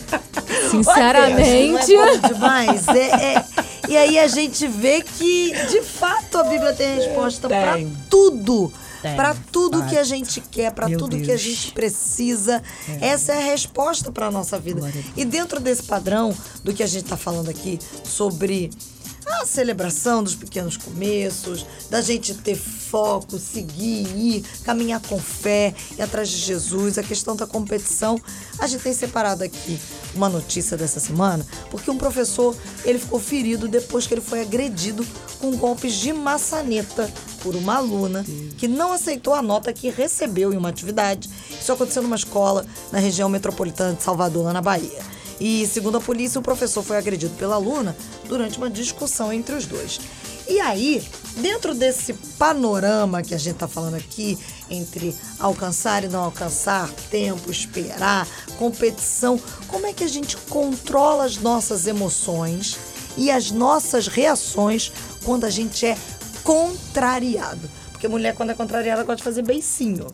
[0.69, 1.93] sinceramente.
[1.93, 2.87] Não é bom demais.
[2.87, 3.45] É, é-
[3.87, 7.91] E aí a gente vê que, de fato, a Bíblia tem resposta pra Tem.
[8.09, 8.71] tudo.
[9.15, 9.89] Pra tudo fato.
[9.89, 11.41] que a gente quer, pra Meu tudo que a Deus.
[11.41, 12.61] gente precisa.
[12.99, 14.81] Essa é a resposta pra nossa vida.
[14.81, 15.05] Deus.
[15.15, 16.35] E dentro desse padrão
[16.65, 18.69] do que a gente tá falando aqui sobre
[19.39, 26.01] a celebração dos pequenos começos, da gente ter foco, seguir, ir, caminhar com fé, ir
[26.01, 28.19] atrás de Jesus, a questão da competição.
[28.57, 29.79] A gente tem separado aqui
[30.13, 35.05] uma notícia dessa semana, porque um professor, ele ficou ferido depois que ele foi agredido
[35.39, 37.09] com golpes de maçaneta
[37.41, 38.25] por uma aluna
[38.57, 41.29] que não aceitou a nota que recebeu em uma atividade.
[41.49, 45.18] Isso aconteceu numa escola na região metropolitana de Salvador, lá na Bahia.
[45.39, 47.95] E, segundo a polícia, o professor foi agredido pela aluna
[48.27, 49.99] durante uma discussão entre os dois.
[50.47, 54.37] E aí, dentro desse panorama que a gente está falando aqui,
[54.69, 61.37] entre alcançar e não alcançar, tempo, esperar, competição, como é que a gente controla as
[61.37, 62.77] nossas emoções
[63.15, 64.91] e as nossas reações
[65.23, 65.95] quando a gente é
[66.43, 67.69] contrariado?
[67.99, 70.07] Porque mulher, quando é contrariada, gosta de fazer beicinho.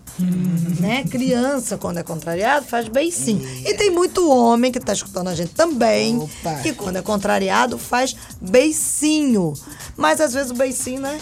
[0.79, 1.03] Né?
[1.03, 3.47] Criança, quando é contrariado, faz beicinho.
[3.63, 6.55] E tem muito homem que tá escutando a gente também, Opa.
[6.63, 9.53] que quando é contrariado, faz beicinho.
[9.95, 11.21] Mas às vezes o beicinho, né?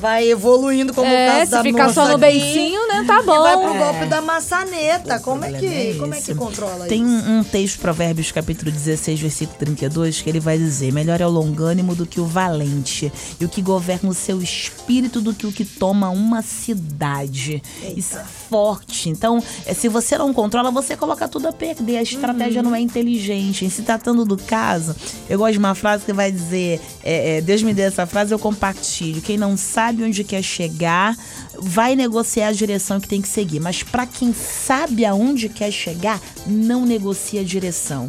[0.00, 3.04] Vai evoluindo, como o É, caso se da ficar moça só no beicinho, né?
[3.06, 3.78] Tá E vai pro bom.
[3.78, 5.18] golpe da maçaneta.
[5.20, 7.10] Como é, que, é como é que controla Tem isso?
[7.28, 11.30] um, um texto, Provérbios, capítulo 16, versículo 32, que ele vai dizer: Melhor é o
[11.30, 15.52] longânimo do que o valente, e o que governa o seu espírito do que o
[15.52, 17.62] que toma uma cidade.
[17.96, 19.08] Isso é forte.
[19.08, 21.98] Então, é, se você não controla, você coloca tudo a perder.
[21.98, 23.64] A estratégia não é inteligente.
[23.64, 24.94] Em se tratando do caso,
[25.28, 28.32] eu gosto de uma frase que vai dizer: é, é, Deus me deu essa frase,
[28.32, 29.20] eu compartilho.
[29.22, 31.16] Quem não sabe onde quer chegar,
[31.58, 33.60] vai negociar a direção que tem que seguir.
[33.60, 38.08] Mas para quem sabe aonde quer chegar, não negocia a direção.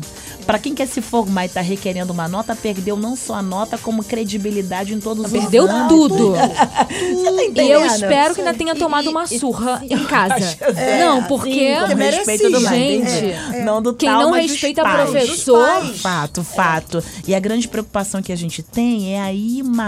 [0.50, 3.78] Para quem quer se formar e tá requerendo uma nota, perdeu não só a nota,
[3.78, 6.34] como credibilidade em todos os Perdeu tudo.
[6.90, 10.58] Você tá E eu espero que ainda tenha tomado uma surra em casa.
[11.00, 11.76] Não, porque.
[11.88, 15.12] Sim, respeito do Gente, é, não do quem tal, não respeita pais.
[15.12, 15.94] professor-.
[15.98, 17.04] Fato, fato.
[17.28, 19.84] E a grande preocupação que a gente tem é a imaturidade.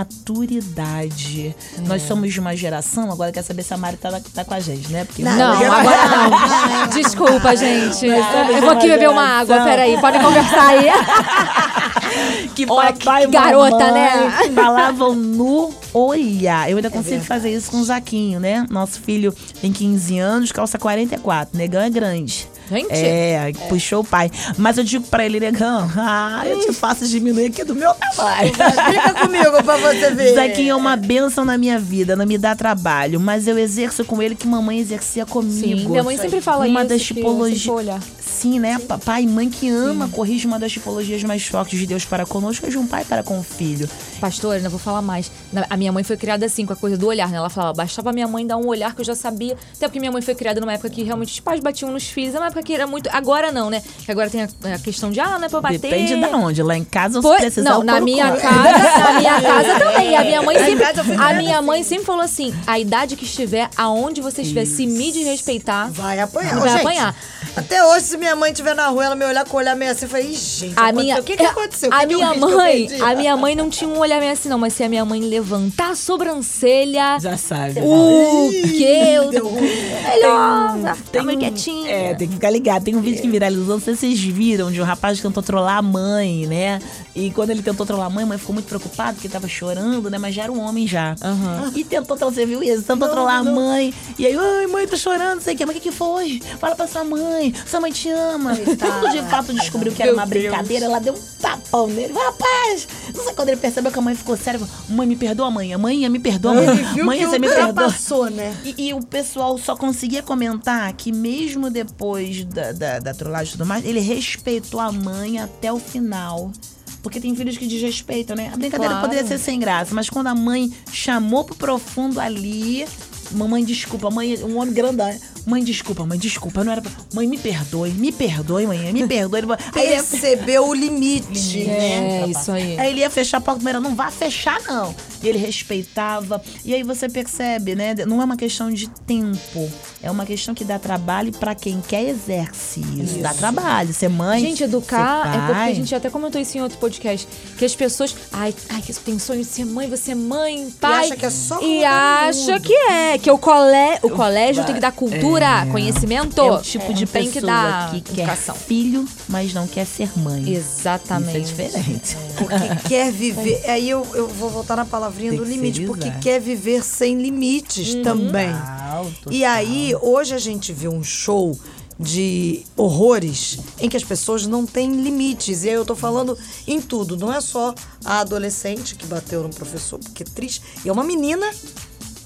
[1.88, 4.60] Nós somos de uma geração, agora quer saber se a Mari tá, tá com a
[4.60, 5.06] gente, né?
[5.06, 6.88] Porque Não, Não, agora não.
[6.90, 8.06] Desculpa, gente.
[8.06, 10.00] Eu vou aqui beber uma água, peraí.
[10.00, 12.50] Podem conversar aí.
[12.56, 14.52] que Olha, papai que garota, mamãe né?
[14.54, 16.70] Falavam no olhar.
[16.70, 18.66] Eu ainda consigo fazer isso com o Zaquinho, né?
[18.70, 21.58] Nosso filho tem 15 anos, calça 44.
[21.58, 22.48] Negão é grande.
[22.72, 22.88] Gente.
[22.90, 24.32] É, puxou o pai.
[24.58, 28.48] Mas eu digo pra ele, negão, ah, eu te faço diminuir aqui do meu tamanho.
[28.48, 30.34] Explica comigo pra você ver.
[30.34, 34.22] Zequinha é uma benção na minha vida, não me dá trabalho, mas eu exerço com
[34.22, 35.80] ele que mamãe exercia comigo.
[35.80, 36.90] Sim, minha mãe sempre fala uma isso.
[36.90, 38.04] das que eu tipologias.
[38.42, 38.60] Sempre vou olhar.
[38.60, 38.80] Sim, né?
[38.88, 42.26] Pa- Pai e mãe que ama, corrige uma das tipologias mais fortes de Deus para
[42.26, 43.90] conosco, é de um pai para com o filho.
[44.20, 45.32] Pastor, ainda vou falar mais.
[45.70, 47.38] A minha mãe foi criada assim, com a coisa do olhar, né?
[47.38, 49.56] Ela falava, bastava minha mãe dar um olhar que eu já sabia.
[49.76, 52.36] Até porque minha mãe foi criada numa época que realmente os pais batiam nos filhos.
[52.36, 53.10] É uma época que era muito.
[53.12, 53.82] Agora não, né?
[54.06, 54.48] Que agora tem a,
[54.84, 55.80] questão de, ah, não é pra bater.
[55.80, 56.62] Depende de onde.
[56.64, 60.16] Lá em casa, se Foi- precisar, não, na minha casa, na minha casa também.
[60.16, 61.66] A minha mãe sempre, a minha assim.
[61.66, 66.20] mãe sempre falou assim: a idade que estiver, aonde você estiver, se me desrespeitar, Vai
[66.20, 66.60] apanhar.
[66.60, 67.16] Vai Ô, gente, apanhar.
[67.56, 69.92] Até hoje, se minha mãe estiver na rua, ela me olhar com o olhar meio
[69.92, 71.02] assim, eu falei, Ih, gente, A aconteceu.
[71.04, 71.90] minha, o que, que aconteceu?
[71.90, 74.48] O A que minha que mãe, a minha mãe não tinha um olhar meio assim,
[74.48, 77.80] não, mas se a minha mãe levantar a sobrancelha, Já sabe.
[77.82, 79.32] o que eu.
[79.32, 81.92] Melhor, Tem fica um- quietinha.
[81.92, 82.84] É, tem que ficar ligado.
[82.84, 85.44] Tem um vídeo que viralizou, não sei se vocês viram, de um rapaz que tentou
[85.44, 86.80] trollar a mãe, né?
[87.14, 90.10] E quando ele tentou trollar a mãe, a mãe ficou muito preocupada porque tava chorando,
[90.10, 90.18] né?
[90.18, 91.16] Mas já era um homem já.
[91.22, 91.72] Aham.
[91.76, 92.84] E tentou trollar, você viu isso?
[92.84, 93.94] Tentou trollar a mãe.
[94.18, 95.66] E aí, ai, mãe, tô chorando, não sei o que.
[95.66, 96.42] Mas o que, que foi?
[96.60, 98.56] Fala pra sua mãe, sua mãe te ama.
[98.56, 102.14] Quando de fato descobriu que era uma brincadeira, ela deu um tapão nele.
[102.14, 104.60] Rapaz, não sei quando ele percebeu que a mãe ficou séria.
[104.88, 105.76] Mãe, me perdoa, mãe.
[105.78, 106.68] Mãe, me perdoa, mãe.
[106.68, 107.74] Ele viu Mãe, que você me perdoa.
[107.74, 108.56] passou, né?
[108.64, 113.58] E, e o pessoal só conseguia comentar que mesmo depois da, da, da trollagem e
[113.58, 116.52] tudo mais, ele respeitou a mãe até o final.
[117.02, 118.52] Porque tem filhos que desrespeitam, né?
[118.54, 119.08] A brincadeira Claro.
[119.08, 122.86] poderia ser sem graça, mas quando a mãe chamou pro profundo ali,
[123.32, 125.12] mamãe, desculpa, mãe, um homem grandão.
[125.46, 125.52] Né?
[125.52, 126.92] Mãe, desculpa, mãe, desculpa, não era pra...
[127.14, 129.40] Mãe, me perdoe, me perdoe, mãe, me perdoe.
[129.42, 129.48] Ele...
[129.76, 132.22] Aí ele- Percebeu o limite, né?
[132.24, 132.80] É, isso aí.
[132.80, 134.94] Aí ele ia fechar a porta, mas não vai fechar, não.
[135.24, 136.42] E ele respeitava.
[136.66, 137.94] E aí você percebe, né?
[138.08, 139.72] Não é uma questão de tempo.
[140.02, 143.20] É uma questão que dá trabalho pra quem quer exerce isso.
[143.20, 143.94] Dá trabalho.
[143.94, 144.42] Ser mãe.
[144.42, 147.28] Gente, educar ser é porque a gente até comentou isso em outro podcast.
[147.58, 148.16] Que as pessoas.
[148.32, 151.06] Ai, ai que tem sonho de ser mãe, você é mãe, pai.
[151.06, 153.18] acha que é só E acha que é.
[153.18, 155.31] Que o, colé, o colégio tem que dar cultura,
[155.72, 156.40] conhecimento.
[156.40, 158.56] É o tipo de tem pessoa que dar que quer educação.
[158.56, 160.54] filho, mas não quer ser mãe.
[160.54, 161.42] Exatamente.
[161.42, 162.18] Isso é diferente.
[162.38, 163.70] Porque quer viver.
[163.70, 168.50] Aí eu, eu vou voltar na palavrinha do limite, porque quer viver sem limites também.
[168.90, 171.58] Alto, E aí, hoje a gente viu um show
[172.00, 175.64] de horrores em que as pessoas não têm limites.
[175.64, 176.36] E aí eu tô falando
[176.68, 180.62] em tudo, não é só a adolescente que bateu no professor, porque é triste.
[180.84, 181.46] E é uma menina,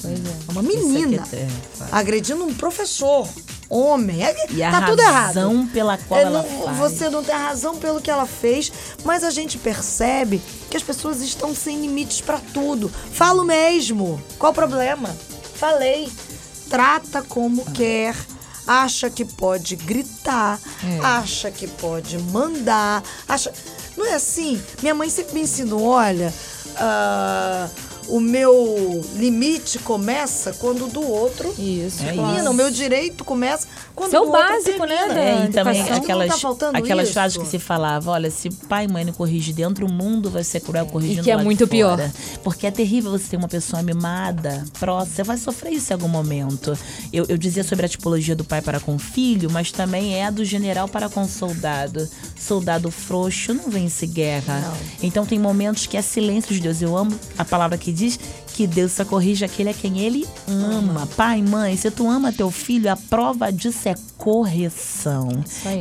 [0.05, 0.29] Pois é.
[0.47, 1.47] é uma menina, é- é-
[1.91, 3.27] agredindo um professor,
[3.69, 4.23] homem.
[4.23, 5.25] É- E a tá tudo errado.
[5.35, 6.73] razão pela qual É, não-.
[6.75, 8.71] Você não tem razão pelo que ela fez,
[9.03, 12.91] mas a gente percebe que as pessoas estão sem limites pra tudo.
[13.13, 14.21] Falo mesmo.
[14.37, 15.09] Qual o problema?
[15.55, 16.09] Falei.
[16.69, 18.15] Trata como quer.
[18.67, 20.59] Acha que pode gritar,
[21.03, 23.53] acha que pode mandar, acha.
[23.95, 24.59] Não é assim?
[24.81, 26.33] Minha mãe sempre me ensinou: olha,
[26.77, 27.67] ah,
[28.07, 32.01] o meu limite começa quando o do outro Isso.
[32.03, 32.39] É termina.
[32.39, 32.49] isso.
[32.49, 35.13] O meu direito começa quando Isso é o o outro básico, né, termina.
[35.13, 36.03] da É, e também educação.
[36.03, 37.13] aquelas, Não tá aquelas isso?
[37.13, 40.43] frases que se falava, olha, se pai e mãe não corrigem dentro, o mundo vai
[40.43, 41.97] ser cruel corrigindo que é muito pior.
[42.43, 46.07] Porque é terrível você ter uma pessoa mimada, próxima, você vai sofrer isso em algum
[46.07, 46.77] momento.
[47.13, 50.25] Eu, eu dizia sobre a tipologia do pai para com o filho, mas também é
[50.25, 52.07] a do general para com o soldado.
[52.37, 54.73] Soldado frouxo não vence guerra.
[55.01, 56.81] Então tem momentos que é silêncio de Deus.
[56.81, 58.19] Eu amo a palavra que diz
[58.53, 61.07] que Deus só corrige aquele a quem ele ama.
[61.17, 65.27] Pai, mãe, se tu ama teu filho, a prova disso é correção.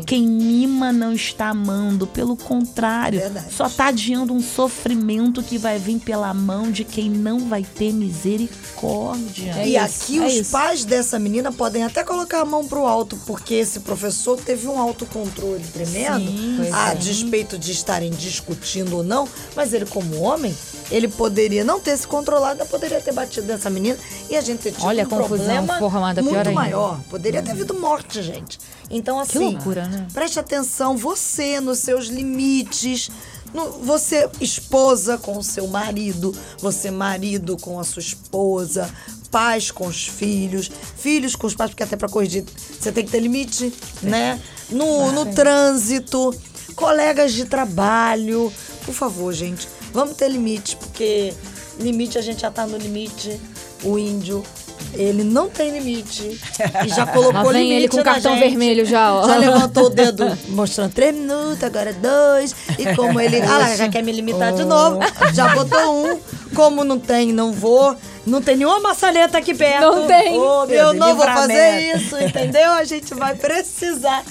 [0.06, 3.52] Quem mima não está amando, pelo contrário, Verdade.
[3.54, 7.92] só está adiando um sofrimento que vai vir pela mão de quem não vai ter
[7.92, 9.52] misericórdia.
[9.56, 10.52] É e isso, aqui é os isso.
[10.52, 14.78] pais dessa menina podem até colocar a mão pro alto, porque esse professor teve um
[14.78, 16.94] autocontrole tremendo, Sim, a é.
[16.96, 20.54] despeito de estarem discutindo ou não, mas ele como homem,
[20.90, 23.98] ele poderia não ter se controlado, poderia ter batido nessa menina
[24.30, 26.52] e a gente ter tido Olha um confusão formada, muito pior ainda.
[26.60, 27.00] maior.
[27.10, 28.58] Poderia ter havido morte, gente.
[28.90, 30.06] Então assim, loucura, né?
[30.12, 33.08] preste atenção, você nos seus limites,
[33.52, 38.90] no- você esposa com o seu marido, você marido com a sua esposa,
[39.30, 42.44] pais com os filhos, filhos com os pais, porque até pra corrigir
[42.78, 44.40] você tem que ter limite, né?
[44.70, 46.34] No, no trânsito,
[46.76, 48.52] colegas de trabalho.
[48.84, 51.32] Por favor, gente, vamos ter limite, porque
[51.78, 53.40] limite a gente já tá no limite.
[53.82, 54.42] O índio,
[54.94, 56.40] ele não tem limite.
[56.84, 58.48] E já colocou vem limite ele com na cartão gente.
[58.48, 59.26] vermelho já, ó.
[59.26, 62.54] Já levantou o dedo mostrando três minutos, agora dois.
[62.78, 63.42] E como ele.
[63.42, 65.00] Ah lá, já quer me limitar de novo.
[65.34, 66.18] Já botou um.
[66.54, 67.94] Como não tem, não vou.
[68.26, 69.82] Não tem nenhuma maçaneta aqui perto.
[69.82, 70.38] Não tem.
[70.38, 72.72] Oh, Meu eu Deus, não vou fazer isso, entendeu?
[72.72, 74.24] A gente vai precisar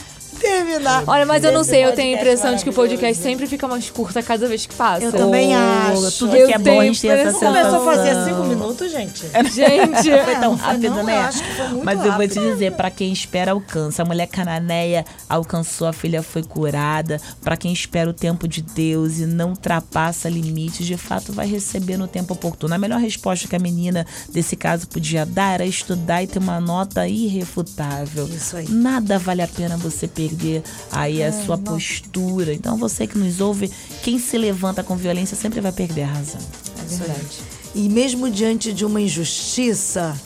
[0.44, 1.04] terminar.
[1.08, 3.68] Olha, mas eu não sei, eu tenho a impressão de que o podcast sempre fica
[3.68, 5.06] mais curto a cada vez que passa.
[5.06, 6.12] Eu também acho.
[6.20, 7.54] Tudo Eu que é bom tenho a gente tem essa impressão.
[7.54, 8.16] Começou a sensação.
[8.16, 9.24] fazer cinco minutos, gente.
[9.54, 11.18] Gente, Foi tão rápido, não, eu né?
[11.20, 14.02] acho que foi muito Mas eu vou te dizer, pra quem espera, alcança.
[14.02, 17.20] A mulher cananeia alcançou, a filha foi curada.
[17.42, 21.98] Pra quem espera o tempo de Deus e não ultrapassa limites, de fato vai receber
[21.98, 22.74] no tempo oportuno.
[22.74, 26.60] A melhor resposta que a menina desse caso podia dar era estudar e ter uma
[26.60, 28.28] nota irrefutável.
[28.28, 28.68] Isso aí.
[28.70, 32.54] Nada vale a pena você perder aí a sua postura.
[32.54, 33.72] Então você que nos ouve,
[34.04, 36.41] quem se levanta com violência sempre vai perder a razão.
[36.80, 37.43] é verdade.
[37.76, 40.19] E mesmo diante de uma injustiça,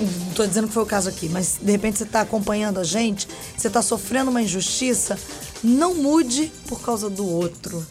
[0.00, 2.84] não tô dizendo que foi o caso aqui, mas de repente você está acompanhando a
[2.84, 5.18] gente, você está sofrendo uma injustiça,
[5.62, 7.84] não mude por causa do outro.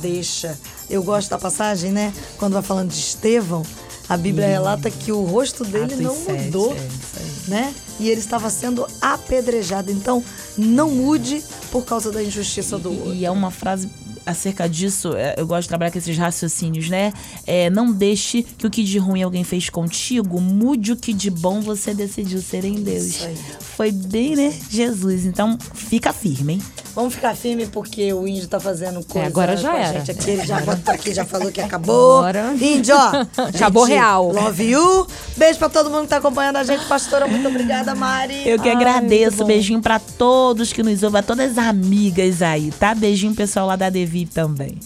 [0.00, 0.58] Deixa.
[0.88, 2.12] Eu gosto da passagem, né?
[2.38, 3.64] Quando vai falando de Estevão,
[4.08, 7.74] a Bíblia relata que o rosto dele Atos não mudou, é né?
[8.00, 9.92] E ele estava sendo apedrejado.
[9.92, 10.24] Então,
[10.56, 13.14] não mude por causa da injustiça do outro.
[13.14, 13.88] E é uma frase
[14.24, 17.12] acerca disso, é, eu gosto de trabalhar com esses raciocínios, né?
[17.46, 21.30] É, não deixe que o que de ruim alguém fez contigo mude o que de
[21.30, 23.26] bom você decidiu ser em Deus.
[23.60, 24.52] Foi bem, né?
[24.70, 25.24] Jesus.
[25.24, 26.62] Então, fica firme, hein?
[26.94, 29.98] Vamos ficar firme porque o índio tá fazendo coisa agora já era.
[29.98, 30.30] gente aqui.
[30.30, 32.18] Ele já botou aqui, já falou que acabou.
[32.18, 32.52] Agora.
[32.60, 33.26] Índio, ó.
[33.48, 34.32] Acabou real.
[34.32, 35.06] Love you.
[35.36, 36.84] Beijo pra todo mundo que tá acompanhando a gente.
[36.86, 38.48] Pastora, muito obrigada, Mari.
[38.48, 39.44] Eu que Ai, agradeço.
[39.44, 42.94] Beijinho pra todos que nos ouvem, a todas as amigas aí, tá?
[42.94, 44.76] Beijinho pessoal lá da Devi também.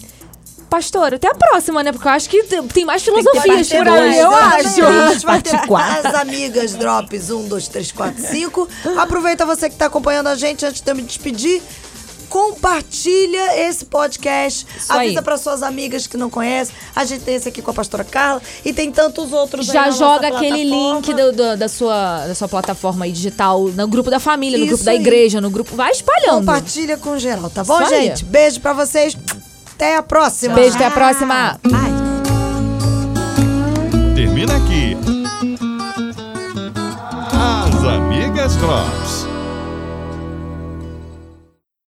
[0.69, 1.91] Pastor, até a próxima, né?
[1.91, 4.85] Porque eu acho que tem mais filosofias por aí, eu dois, acho.
[4.85, 8.69] A gente vai ter as amigas Drops 1, 2, 3, 4, 5.
[8.97, 11.61] Aproveita você que tá acompanhando a gente antes de eu me despedir.
[12.35, 14.67] Compartilha esse podcast.
[14.77, 15.23] Isso Avisa aí.
[15.23, 16.75] para suas amigas que não conhecem.
[16.93, 19.89] A gente tem esse aqui com a pastora Carla e tem tantos outros aí Já
[19.89, 24.19] joga aquele link do- do- da, sua, da sua plataforma aí digital no grupo da
[24.19, 24.97] família, no Isso grupo da aí.
[24.97, 25.75] igreja, no grupo.
[25.77, 26.39] Vai espalhando.
[26.39, 28.07] Compartilha com geral, tá bom, Isso aí.
[28.07, 28.25] gente?
[28.25, 29.15] Beijo pra vocês.
[29.73, 30.55] Até a próxima.
[30.55, 31.57] Beijo, até a próxima.
[34.13, 34.97] Termina aqui.
[37.31, 39.24] As Amigas Drops.